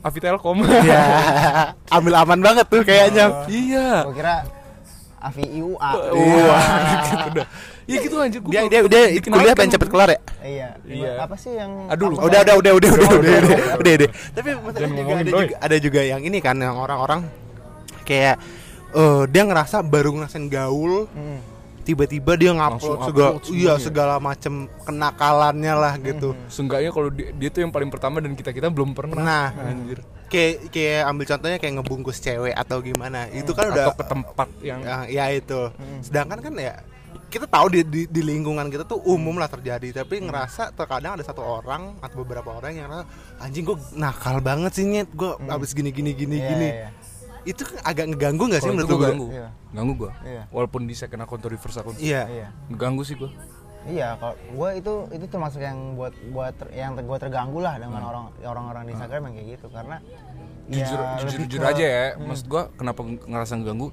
[0.00, 1.00] Avi Telkom ya
[1.96, 4.34] ambil aman banget tuh kayaknya Iya Gua kira
[5.20, 5.90] Avi IUA.
[6.16, 6.64] Wah
[7.04, 7.46] gitu dah
[7.84, 10.68] Iya gitu anjir Gua dia dia dia kuliah pengen cepet kelar ya Iya.
[10.82, 11.10] Iya.
[11.20, 13.76] Apa sih yang Aduh, udah udah udah udah udah udah udah udah, udah.
[13.76, 14.10] udah, udah.
[14.32, 17.20] tapi juga ada juga ada juga yang ini kan yang orang-orang
[18.02, 18.40] kayak
[18.90, 21.38] eh dia ngerasa baru ngerasain gaul Mm.
[21.82, 23.82] tiba-tiba dia ngupload segala upload iya semuanya.
[23.82, 28.68] segala macam kenakalannya lah gitu Seenggaknya kalau dia, dia tuh yang paling pertama Dan kita-kita
[28.68, 30.00] belum pernah Nah, Anjir
[30.30, 33.26] kayak kayak ambil contohnya kayak ngebungkus cewek atau gimana.
[33.28, 35.60] Itu kan udah Atau ke tempat yang ya, ya itu.
[36.00, 36.74] Sedangkan kan ya
[37.30, 41.22] kita tahu di, di, di lingkungan kita tuh umum lah terjadi tapi ngerasa terkadang ada
[41.22, 43.06] satu orang atau beberapa orang yang ngerasa
[43.38, 45.10] anjing gue nakal banget sih nyet.
[45.10, 46.68] Gue abis gini gini gini Iya, gini.
[46.70, 46.88] iya.
[47.40, 49.26] itu kan agak ngeganggu nggak sih menurut gue gue ganggu.
[49.32, 49.48] Iya.
[49.72, 50.42] Ganggu gue Iya.
[50.52, 52.22] Walaupun di second akun atau reverse akun iya.
[52.28, 52.48] Iya.
[52.76, 53.30] Ganggu sih gue
[53.80, 58.04] Iya, kalau gue itu itu termasuk yang buat buat ter- yang gue terganggu lah dengan
[58.04, 59.66] orang orang-orang di Instagram yang kayak gitu.
[59.72, 59.96] Karena
[60.70, 63.88] jujur ya jujur, jujur ke- aja ya maksud gua kenapa ng- ngerasa ngeganggu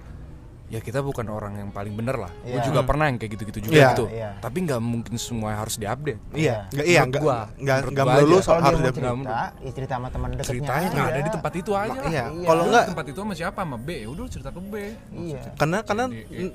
[0.67, 2.59] ya kita bukan orang yang paling bener lah gue Iya.
[2.61, 3.87] juga pernah yang kayak gitu-gitu juga Iya.
[3.91, 4.29] gitu Iya.
[4.37, 7.39] tapi nggak mungkin semua harus diupdate iya nggak iya Menurut nggak gua.
[7.55, 8.43] nggak Menurut nggak gua melulu aja.
[8.43, 11.71] soal harus dapet cerita, ya cerita sama teman dekatnya ceritanya nggak ada di tempat itu
[11.73, 12.45] aja lah iya Iya.
[12.45, 14.73] kalau Lu nggak tempat itu sama siapa sama B ya udah lu cerita ke B
[15.13, 15.41] Iya.
[15.55, 16.03] karena karena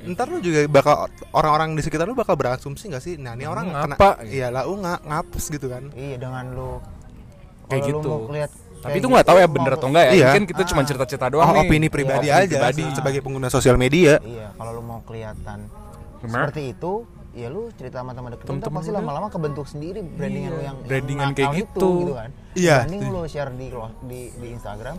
[0.08, 0.94] ntar lu juga bakal
[1.32, 4.10] orang-orang di sekitar lu bakal berasumsi nggak sih nah ini orang Lu kena ngapa?
[4.24, 6.70] iya lah lu nggak ngapes gitu kan Iya, dengan lu
[7.64, 8.10] Kayak kalau lu gitu.
[8.20, 10.24] mau lihat tapi kayak itu nggak gitu, tahu ya mau bener atau enggak ya Iya.
[10.26, 10.86] mungkin kita cuma Ah.
[10.86, 12.82] cerita-cerita doang oh, nih opini pribadi Opini aja pribadi.
[12.92, 15.58] sebagai pengguna sosial media Iya, kalau lu mau kelihatan
[16.18, 16.46] Bener.
[16.46, 16.92] seperti itu,
[17.32, 20.76] ya lu cerita sama teman dekat lu pasti lama-lama kebentuk sendiri brandingan Iya, lu yang
[20.82, 21.90] brandingan yang kayak gitu.
[22.02, 22.30] itu, kan.
[22.52, 23.06] Iya, setuju.
[23.08, 23.66] lu share di
[24.02, 24.96] di di Instagram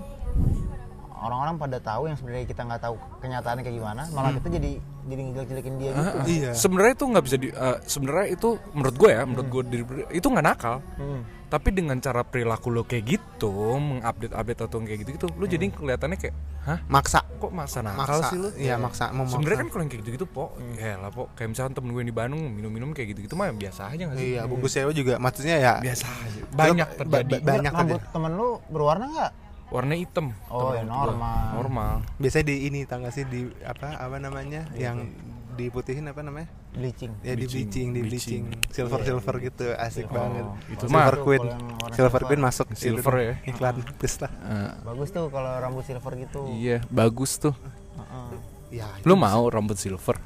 [1.15, 4.71] orang-orang pada tahu yang sebenarnya kita nggak tahu kenyataannya kayak gimana, malah kita jadi
[5.03, 6.03] jadi ngejelek-jelekin dia gitu.
[6.09, 6.51] Ah, Iya.
[6.53, 10.27] sebenarnya itu nggak bisa di eh, sebenarnya itu menurut gue ya menurut gue diri- itu
[10.27, 11.21] nggak nakal Hmm.
[11.53, 15.69] Tapi dengan cara perilaku lo kayak gitu mengupdate update atau kayak gitu gitu lo jadi
[15.69, 16.33] kelihatannya kayak
[16.65, 16.81] hah?
[16.89, 17.21] Maksa.
[17.37, 18.29] Kok masa nakal maksa.
[18.33, 18.49] sih lo?
[18.57, 19.13] Iya maksa.
[19.13, 19.73] Mau sebenarnya kan maksa.
[19.77, 21.29] kalau yang kayak gitu gitu po ya lah po.
[21.37, 24.17] Kayak misalnya temen gue yang di Bandung minum-minum kayak gitu gitu mah biasa aja nggak
[24.17, 24.27] sih?
[24.33, 25.13] Iya bungkus cewek juga.
[25.21, 26.41] Maksudnya ya biasa aja.
[26.49, 27.33] Banyak Ba- terjadi.
[27.37, 28.13] ba- banyak Rambut terjadi.
[28.17, 29.31] temen lu berwarna nggak?
[29.73, 30.29] warna hitam.
[30.53, 30.89] Oh, ya gue.
[30.89, 31.45] normal.
[31.57, 31.93] normal.
[32.21, 33.25] Biasanya di ini tau gak sih?
[33.25, 34.69] Di apa apa namanya?
[34.77, 35.09] Yang
[35.57, 37.13] diputihin apa namanya Bleaching.
[37.21, 38.43] ya di Bleaching, bleaching di bleaching.
[38.49, 41.21] bleaching silver silver gitu asik Oh, banget itu silver mah.
[41.21, 42.21] queen silver silver.
[42.23, 43.33] queen masuk Silver ya.
[43.45, 46.41] iklan please lah Eh, Bagus tuh kalau rambut silver gitu.
[46.51, 48.29] iya bagus tuh Heeh.
[48.75, 50.17] ya lo mau rambut silver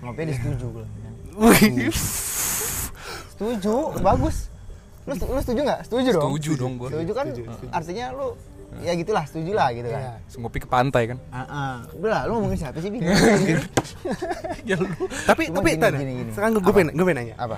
[0.00, 0.86] Ngopi dia setuju gue.
[3.30, 4.52] Setuju, bagus.
[5.04, 5.80] Lu, lu setuju nggak?
[5.82, 6.22] Setuju dong.
[6.30, 7.26] setuju dong gue Setuju kan
[7.70, 8.28] artinya lu
[8.80, 10.00] ya gitulah, setuju lah gitu kan.
[10.36, 11.74] ngopi ke pantai kan Heeh.
[11.94, 13.02] Udah lah, lu ngomongin siapa sih, Bing?
[14.68, 14.88] ya lu
[15.24, 16.30] tapi Cuma tapi gini, tanya gini, gini.
[16.30, 17.56] sekarang gue pengen gue pengen nanya Apa?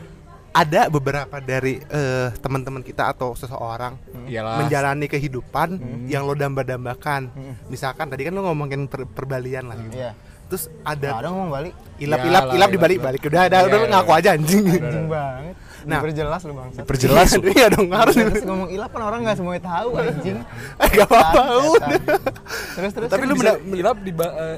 [0.53, 3.93] ada beberapa dari eh, teman-teman kita atau seseorang
[4.25, 5.77] iyalah menjalani kehidupan
[6.07, 7.29] yang lo damba-dambakan
[7.67, 9.97] misalkan tadi kan lo ngomongin per- perbalian lah gitu.
[9.97, 10.17] Iya.
[10.47, 11.75] terus Nah, ada ada ngomong balik.
[11.99, 13.05] ilap Iyalah, ilap ilap di ilap, balik ilap.
[13.05, 14.17] balik udah ada Iya, udah lo iya, ngaku iya.
[14.17, 15.55] aja anjing Anjing banget.
[15.87, 16.03] Nah.
[16.03, 16.83] Diperjelas lu bangsat.
[16.83, 17.47] perjelas lu.
[17.55, 20.39] iya dong harus Terus ngomong ilap kan orang nggak semuanya tahu anjing.
[20.83, 21.43] Eh, gak apa-apa.
[22.75, 23.09] Terus terus.
[23.09, 24.13] Tapi lu bisa ilap di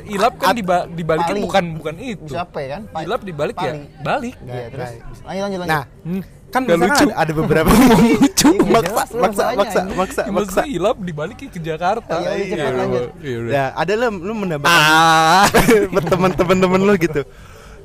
[0.08, 0.64] ilap kan di
[0.96, 2.82] dibalikin bukan bukan itu Siapa ya kan?
[2.98, 4.90] Ilap dibalik ya balik Iya, terus
[5.22, 5.68] lanjut lanjut lanjut.
[5.68, 6.22] nah Hmm.
[6.48, 7.06] kan Nggak misalkan lucu.
[7.06, 12.30] ada, ada beberapa lucu Iya, maksa maksa maksa maksa maksa hilap dibalikin ke Jakarta Iya,
[12.32, 13.08] udah cepet lanjut.
[13.20, 13.50] iya, udah.
[13.52, 15.44] ya ada lu lu mendapatkan
[15.92, 17.22] berteman teman-teman lu gitu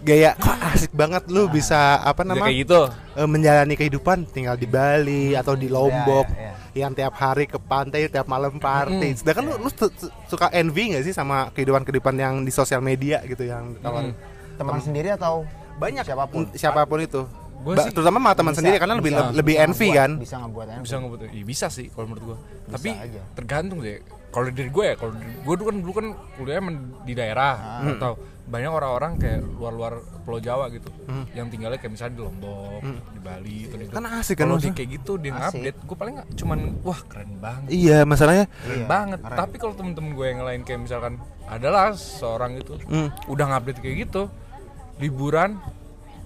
[0.03, 2.81] gaya kok asik banget lu bisa apa Ya, namanya kayak gitu
[3.15, 7.55] eh, menjalani kehidupan tinggal di Bali atau di Lombok Ya, ya, yang tiap hari ke
[7.55, 9.07] pantai tiap malam party.
[9.07, 9.15] Mm.
[9.15, 9.93] Sedangkan lu, lu su-
[10.25, 14.11] suka envy gak sih sama kehidupan kehidupan yang di sosial media gitu yang ditawarin?
[14.53, 17.25] teman sendiri atau Banyak siapa pun siapa pun itu.
[17.59, 19.31] Gua sih terutama sama teman sendiri karena lebih bisa.
[19.31, 20.11] lebih Bisa envy ngebuat- kan.
[20.15, 22.37] bisa ngebuat envy bisa ngebuat ya bisa sih kalau menurut gua
[22.69, 23.21] tapi aja.
[23.33, 23.97] tergantung deh
[24.29, 25.11] kalau dari gue ya kalau
[25.41, 27.95] gua dulu kan dulu kan kuliah emang di daerah Hmm.
[27.95, 28.11] atau
[28.43, 30.91] banyak orang-orang kayak luar-luar Pulau Jawa gitu
[31.31, 33.89] yang tinggalnya kayak misalnya di Lombok di Bali itu gitu.
[33.89, 33.97] Hmm.
[33.97, 35.39] Kan asik kan kalau kayak gitu dia Asik.
[35.57, 39.37] ngupdate gue paling nggak cuman wah keren banget Iya, masalahnya keren Iya, banget keren.
[39.37, 41.13] tapi kalau temen-temen gue yang lain kayak misalkan
[41.45, 43.09] adalah seorang itu Hmm.
[43.25, 44.27] udah ngupdate kayak gitu
[44.97, 45.57] liburan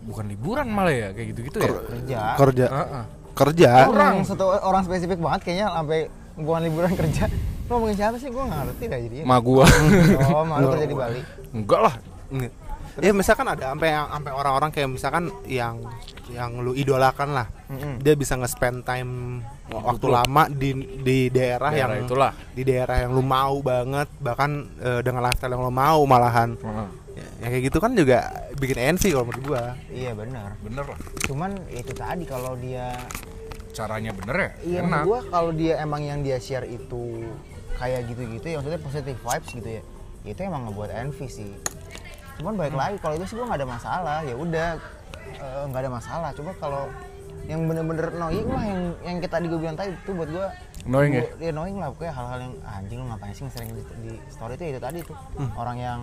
[0.04, 3.04] bukan liburan malah ya kayak gitu-gitu ya kerja kerja Heeh.
[3.34, 6.00] kerja orang satu orang spesifik banget kayaknya sampai
[6.34, 7.28] bukan liburan kerja
[7.68, 9.66] lu ngomongin siapa sih gue nggak ngerti dah jadinya ma gua
[10.32, 11.94] oh malu kerja di Bali enggak lah.
[12.98, 15.86] Ya misalkan ada sampai yang sampai orang-orang kayak misalkan yang
[16.34, 17.46] yang lu idolakan lah.
[17.70, 18.02] Mm-mm.
[18.02, 20.74] Dia bisa nge-spend time waktu lama di
[21.06, 22.32] di daerah, Daerah yang itulah.
[22.58, 26.58] di daerah yang lu mau banget bahkan eh, dengan lifestyle yang lu mau malahan.
[26.58, 26.90] Heeh.
[27.38, 29.64] Ya, kayak gitu kan juga bikin envy kalau menurut gua.
[29.90, 32.94] iya benar bener lah cuman itu tadi kalau dia
[33.70, 34.50] caranya bener ya?
[34.62, 35.04] Iya enak.
[35.04, 37.24] gua kalau dia emang yang dia share itu
[37.76, 39.84] kayak gitu-gitu ya maksudnya positive vibes gitu ya
[40.24, 41.52] itu emang ngebuat envy sih.
[42.36, 44.68] Cuman baik lagi kalau itu sih gua nggak ada masalah ya udah
[45.34, 46.30] eh, nggak ada masalah.
[46.32, 46.84] Coba kalau
[47.46, 50.52] yang bener-bener annoying lah yang yang kita tadi gue bilang tadi itu buat gua
[50.84, 51.24] Annoying ya?
[51.40, 54.56] ya annoying lah pokoknya hal-hal yang "Ah, anjing lu ngapain sih sering di, di story
[54.56, 54.64] itu?
[54.64, 55.16] Ya itu tadi tuh.
[55.56, 56.00] Orang yang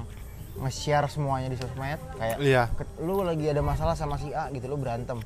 [0.54, 2.68] nge-share semuanya di sosmed kayak Iya.
[2.70, 5.18] ke- lu lagi ada masalah sama si A gitu lu berantem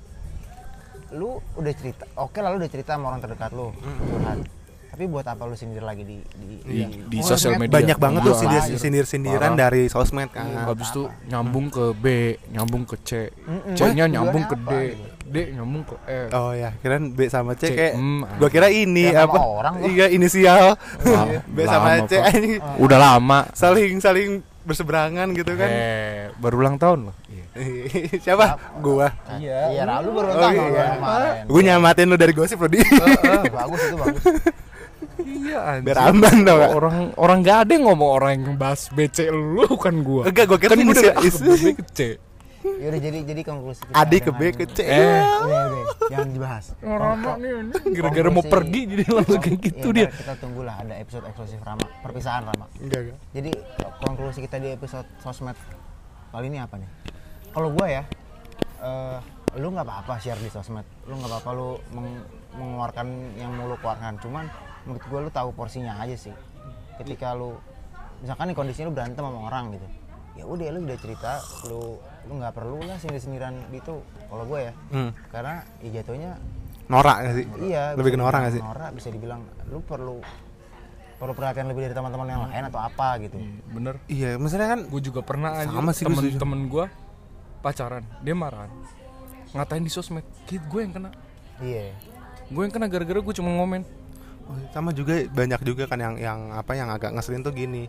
[1.10, 4.38] lu udah cerita oke lah lu udah cerita sama orang terdekat lu curhat
[4.88, 7.98] tapi buat apa lu sendiri lagi di di, di, di Oh, sosial sosmed media banyak
[7.98, 8.78] banget tuh Parah, sindir gitu.
[8.78, 9.60] sindir-sindiran Parah.
[9.62, 10.46] dari sosmed kan.
[10.64, 12.06] habis itu nyambung ke B
[12.50, 13.72] nyambung ke C Mm-mm.
[13.72, 17.54] C nya nyambung ke D apa, D nyambung ke E Oh ya, kirain B sama
[17.54, 19.38] C C, kayak mm, gua kira ini Ya, apa?
[19.38, 19.74] orang.
[19.82, 20.74] Iya, inisial.
[21.06, 25.66] Lama, B sama C ini udah lama saling saling berseberangan gitu kan.
[25.66, 27.14] eh baru ulang tahun loh
[28.24, 28.78] Siapa?
[28.78, 29.08] Gua.
[29.34, 30.84] iya iya Ra, lu baru Oh, tahu iya.
[30.94, 32.78] kemarin Gua nyamatin lu dari gosip lo di.
[32.78, 34.22] Eh, bagus itu bagus
[35.18, 36.70] iya anjir Biar aman tau gak?
[36.72, 40.58] orang orang gak ada yang ngomong orang yang bahas BC lu bukan gua Enggak, gua
[40.58, 41.14] kira kan gua inisial.
[42.82, 44.78] Yaudah jadi jadi konklusi kita Adik ke B ke C.
[44.80, 45.20] Eh.
[45.42, 46.64] Udah, udah, jangan dibahas
[47.02, 47.50] Rama nih
[47.92, 51.84] gara-gara mau pergi jadi langsung kayak Iya, gitu dia kita tunggulah ada episode eksklusif Rama
[52.00, 53.18] perpisahan Rama Enggak, enggak.
[53.32, 53.50] Jadi
[53.98, 55.56] konklusi kita di episode sosmed
[56.28, 56.88] kali ini apa nih?
[57.48, 58.02] Kalau gue ya,
[58.78, 59.18] eh,
[59.56, 63.76] lu nggak apa-apa share di sosmed, lu nggak apa-apa lu meng- mengeluarkan yang mau lu
[63.76, 64.20] keluarkan.
[64.20, 64.44] Cuman
[64.84, 66.34] menurut gue lu tahu porsinya aja sih.
[66.96, 67.56] Ketika lu,
[68.20, 69.86] misalkan nih kondisinya lu berantem sama orang gitu,
[70.36, 71.32] ya udah lu udah cerita,
[71.64, 71.96] lu
[72.28, 74.04] lu nggak perlu lah sindir-sindiran gitu.
[74.04, 75.10] Kalau gue ya, Hmm.
[75.28, 76.36] karena ya jatuhnya
[76.86, 77.44] Norak gak sih?
[77.62, 78.62] iya Lebih ke norak gak sih?
[78.62, 80.20] Norak bisa dibilang lu perlu
[81.18, 83.36] perlu perhatian lebih dari teman-teman yang lain atau apa gitu.
[83.68, 86.14] bener Iya, maksudnya kan gue juga pernah aja Sama setuju.
[86.38, 86.84] temen-temen gue
[87.58, 88.70] pacaran dia marahan
[89.50, 91.10] ngatain di sosmed kid gue yang kena
[91.58, 91.90] Iya.
[92.46, 93.82] gue yang kena gara-gara gue cuma ngomen
[94.46, 97.84] Oh, sama juga banyak juga kan yang yang apa yang agak ngeselin tuh gini.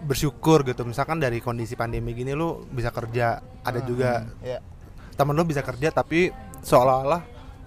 [0.00, 0.82] Bersyukur gitu.
[0.82, 4.58] Misalkan dari kondisi pandemi gini lu bisa kerja, ada juga Iya.
[5.12, 7.20] temen lu bisa kerja tapi seolah-olah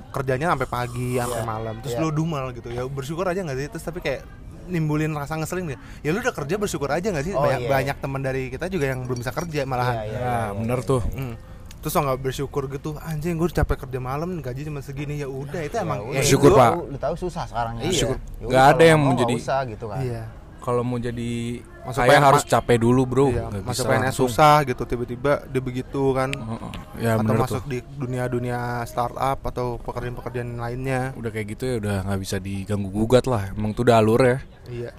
[0.10, 1.46] kerjanya sampai pagi sampai Iya.
[1.46, 2.02] malam terus Iya.
[2.02, 4.22] lu dumal gitu ya bersyukur aja nggak sih terus tapi kayak
[4.63, 7.69] nimbulin rasa ngeselin deh ya lu udah kerja bersyukur aja nggak sih Oh, banyak iya.
[7.69, 10.80] banyak teman dari kita juga yang belum bisa kerja malahan Iya, iya, ya iya, bener
[10.82, 11.34] tuh Hmm.
[11.78, 15.76] terus nggak bersyukur gitu anjing gue capek kerja malam gaji cuma segini ya udah itu
[15.76, 16.62] emang udah, ya Bersyukur, hidup.
[16.62, 16.72] Pak.
[16.72, 17.84] Lu, lu tahu susah sekarang ya.
[17.84, 18.08] Iya.
[18.08, 20.00] Ya Nggak ada yang mau usah gitu kan.
[20.00, 20.24] iya
[20.58, 23.43] kalau mau jadi Masuk PNS harus capek dulu bro iya.
[23.50, 24.28] Masuk bisa PNS langsung.
[24.28, 26.72] susah gitu tiba-tiba dia begitu kan Heeh.
[26.98, 31.96] ya atau masuk tuh di dunia-dunia startup atau pekerjaan-pekerjaan lainnya udah kayak gitu ya udah
[32.04, 34.38] nggak bisa diganggu gugat lah emang tuh udah alur ya
[34.69, 34.91] iya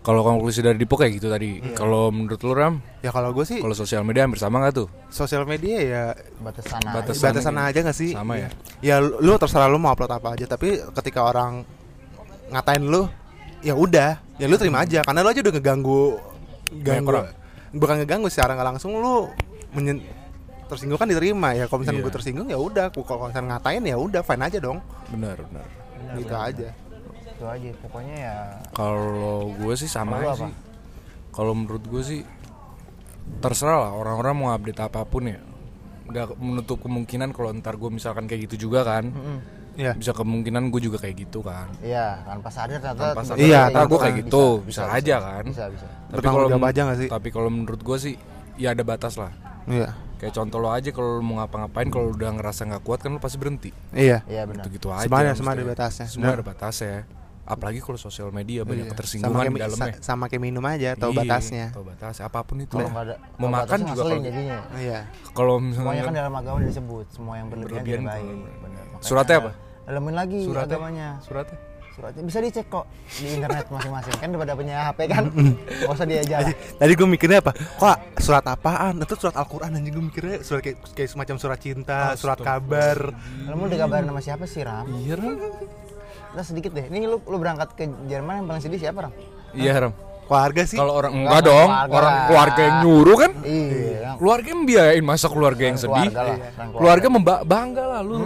[0.00, 3.60] kalau konklusi dari Dipo kayak gitu tadi kalau menurut lu Ram ya kalau gue sih
[3.60, 6.02] kalau sosial media hampir sama nggak tuh sosial media ya
[6.40, 6.94] Batasan aja.
[6.96, 7.20] Batasan.
[7.20, 8.48] batasan aja gak sih Sama ya?
[8.80, 11.68] ya lu lu terserah lu mau upload apa aja tapi ketika orang
[12.48, 13.12] ngatain lu
[13.60, 16.02] ya udah ya lu terima aja karena lu aja udah ngeganggu
[16.82, 17.10] ganggu.
[17.10, 17.32] orang.
[17.70, 19.30] bukan ngeganggu secara nggak langsung lu
[19.70, 20.02] menyen,
[20.66, 21.54] tersinggung kan diterima.
[21.54, 22.06] Ya kalau misalnya Iya.
[22.06, 22.86] gue tersinggung ya udah.
[22.90, 24.78] Kalau misalnya ngatain ya udah fine aja dong.
[25.08, 25.66] Bener bener
[26.18, 26.68] gitu aja.
[27.30, 27.68] Itu aja.
[27.80, 28.36] Pokoknya ya.
[28.74, 30.46] Kalau gue sih sama aja apa?
[30.46, 30.52] sih.
[31.30, 32.20] Kalau menurut gue sih
[33.38, 35.38] terserah lah orang-orang mau update apa pun ya.
[36.10, 39.14] Nggak menutup kemungkinan kalau ntar gue misalkan kayak gitu juga kan
[39.80, 39.92] Iya.
[39.94, 43.80] bisa kemungkinan gue juga kayak gitu kan Iya, tanpa sadar ternyata Tanpa sadar Iya, ternyata
[43.82, 45.86] gue kayak bisa, gitu bisa, bisa, aja kan Bisa, bisa.
[46.10, 47.08] tapi kalau aja nggak sih?
[47.08, 48.14] tapi kalau menurut gue sih
[48.54, 49.32] ya ada batas lah
[49.66, 49.96] Iya.
[50.16, 53.18] kayak contoh lo aja kalau lo mau ngapa-ngapain kalau udah ngerasa nggak kuat kan lo
[53.18, 54.20] pasti berhenti Iya.
[54.22, 54.62] Iya benar.
[54.62, 56.06] gitu gitu aja Semuanya- semua ada batasnya.
[56.06, 56.96] semua ada batasnya
[57.42, 58.92] apalagi kalau sosial media banyak Iya.
[58.92, 62.24] ketersinggungan sama di kayak, dalamnya sa- sama kayak minum aja tahu Iya, batasnya tahu batasnya
[62.24, 64.58] apa pun itu Kalau nggak ada mau kalau makan juga kalau jadinya.
[64.78, 68.26] iya kalau Semuanya kan misalnya dalam agama disebut, semua yang berlebihan, Berlebihan tidak baik.
[68.60, 68.84] Benar.
[68.86, 69.50] Makanya Suratnya apa?
[69.90, 71.08] Dalemin lagi suratnya agamanya.
[71.18, 71.58] suratnya
[71.90, 72.86] Suratnya bisa dicek kok
[73.18, 74.14] di internet masing-masing.
[74.22, 75.26] Kan pada punya HP kan.
[75.34, 76.54] Enggak usah dia jalan.
[76.78, 80.78] tadi gue mikirnya apa kok surat apaan itu surat Al-Quran anjing gue mikirnya surat kayak,
[80.94, 83.10] kayak semacam surat cinta surat kabar
[83.50, 84.86] Kamu udah kabarin sama siapa sih, Ram?
[85.02, 85.34] iya ram
[86.30, 86.86] Udah sedikit deh.
[86.86, 89.12] Ini lu lu berangkat ke Jerman yang paling sedih siapa, Ram?
[89.58, 89.92] iya ram
[90.30, 90.78] keluarga sih.
[90.78, 91.90] Kalau orang Enggak, enggak dong keluarga.
[91.90, 93.32] orang keluarga yang nyuruh kan?
[93.42, 94.10] Iya.
[94.14, 96.06] keluarga yang biayain masa keluarga yang sedih.
[96.06, 98.16] Keluarga lah, orang keluarga memba- bangga lah lu.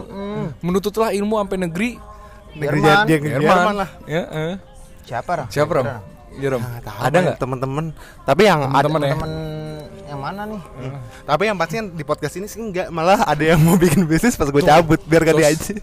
[0.60, 1.90] Menuntutlah ilmu sampai negeri.
[2.52, 3.04] Negeri Jerman.
[3.04, 3.74] dia negeri Jerman.
[3.74, 3.90] Lah.
[4.04, 4.54] Ya eh.
[5.04, 5.46] Siapa, Ram?
[5.48, 5.86] siapa ram?
[6.34, 6.60] Iya ram?
[6.60, 7.36] Nah, ada nggak?
[7.36, 7.84] temen-temen.
[8.22, 9.44] Tapi yang ada teman-teman ya?
[10.04, 10.60] yang mana nih?
[11.24, 14.46] tapi yang pasti di podcast ini sih enggak malah ada yang mau bikin bisnis pas
[14.46, 15.74] gue cabut biar gak dia aja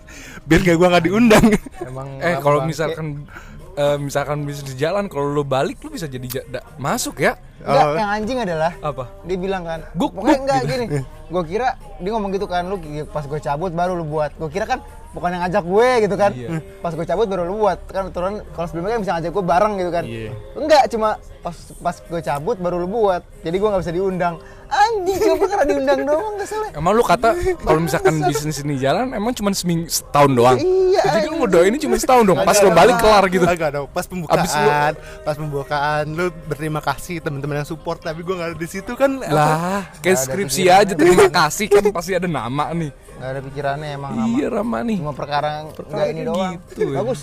[0.46, 1.46] biar gak gue nggak diundang.
[1.82, 3.26] Emang eh kalau misalkan
[3.74, 7.36] eh, misalkan bisa di jalan kalau lu balik lu bisa jadi ja- da- masuk ya
[7.60, 7.94] Enggak, Oh.
[7.94, 10.72] yang anjing adalah apa dia bilang kan Guk, pokoknya guk, enggak gitu.
[10.72, 10.86] gini
[11.32, 12.76] gue kira dia ngomong gitu kan lu
[13.08, 14.80] pas gue cabut baru lu buat gue kira kan
[15.12, 16.32] bukan yang ngajak gue gitu kan.
[16.32, 16.50] Iya.
[16.80, 17.78] pas gue cabut baru lu buat.
[17.86, 20.04] Kan turun kalau sebelumnya kan bisa ngajak gue bareng gitu kan.
[20.04, 20.32] Iya.
[20.56, 21.10] enggak cuma
[21.42, 23.22] pas pas gue cabut baru lu buat.
[23.42, 24.36] Jadi gue nggak bisa diundang.
[24.72, 27.36] Anjing coba karena diundang doang kesel emang lu kata
[27.68, 30.56] kalau misalkan bisnis ini jalan emang cuma seminggu setahun doang?
[30.56, 33.44] Iya, jadi lu ngedoain ini cuma setahun dong pas lu balik kelar gitu.
[33.44, 34.96] Agak dong pas pembukaan Abis lu-
[35.28, 39.20] pas pembukaan lu berterima kasih teman-teman yang support tapi gue nggak ada di situ kan.
[39.20, 44.12] Lah kayak skripsi aja terima kasih kan pasti ada nama nih nggak ada pikirannya emang
[44.18, 44.26] sama.
[44.34, 44.98] Iya Rama nih.
[44.98, 46.54] Cuma perkara Perkara enggak ini doang.
[46.58, 46.98] gitu ya.
[46.98, 47.22] bagus.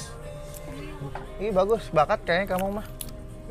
[1.38, 1.82] Ih bagus.
[1.90, 2.86] Bakat kayaknya kamu mah.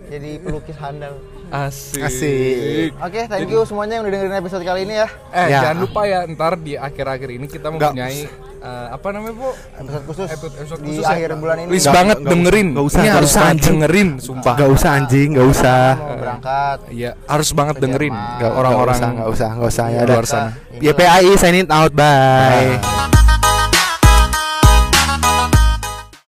[0.08, 2.90] Jadi pelukis handal asik Asik.
[2.98, 5.08] Oke, thank you semuanya yang udah dengerin episode kali ini ya.
[5.30, 5.60] eh Ya.
[5.64, 10.28] jangan lupa ya ntar di akhir-akhir ini kita mempunyai eh, apa namanya bu Episode khusus
[10.28, 11.14] Episode- episode di khusus ya?
[11.14, 11.70] akhir bulan ini.
[11.70, 13.68] please banget usah, dengerin nggak usah, ini nggak harus usah, anjing.
[13.72, 15.84] dengerin sumpah Gak usah anjing, gak usah.
[15.96, 16.78] Mau berangkat.
[16.90, 18.40] Iya harus banget dengerin Jerman.
[18.40, 19.86] Gak orang-orang Gak usah, gak usah, gak usah.
[19.88, 22.76] Ya, luar sana YPAI sign it out, bye.
[22.76, 23.27] Bye.